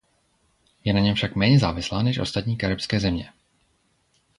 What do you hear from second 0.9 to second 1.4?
na něm však